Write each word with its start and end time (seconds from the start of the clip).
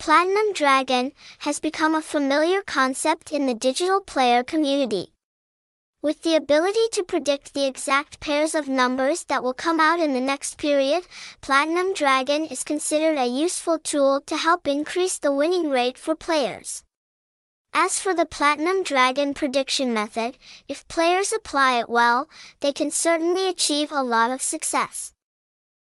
Platinum 0.00 0.54
Dragon 0.54 1.12
has 1.40 1.60
become 1.60 1.94
a 1.94 2.00
familiar 2.00 2.62
concept 2.62 3.32
in 3.32 3.44
the 3.44 3.52
digital 3.52 4.00
player 4.00 4.42
community. 4.42 5.12
With 6.00 6.22
the 6.22 6.36
ability 6.36 6.88
to 6.92 7.02
predict 7.02 7.52
the 7.52 7.66
exact 7.66 8.18
pairs 8.18 8.54
of 8.54 8.66
numbers 8.66 9.24
that 9.24 9.42
will 9.42 9.52
come 9.52 9.78
out 9.78 10.00
in 10.00 10.14
the 10.14 10.20
next 10.22 10.56
period, 10.56 11.06
Platinum 11.42 11.92
Dragon 11.92 12.46
is 12.46 12.64
considered 12.64 13.18
a 13.18 13.26
useful 13.26 13.78
tool 13.78 14.22
to 14.22 14.38
help 14.38 14.66
increase 14.66 15.18
the 15.18 15.34
winning 15.34 15.68
rate 15.68 15.98
for 15.98 16.14
players. 16.14 16.82
As 17.74 17.98
for 17.98 18.14
the 18.14 18.24
Platinum 18.24 18.82
Dragon 18.82 19.34
prediction 19.34 19.92
method, 19.92 20.38
if 20.66 20.88
players 20.88 21.30
apply 21.30 21.78
it 21.78 21.90
well, 21.90 22.26
they 22.60 22.72
can 22.72 22.90
certainly 22.90 23.46
achieve 23.48 23.92
a 23.92 24.02
lot 24.02 24.30
of 24.30 24.40
success. 24.40 25.12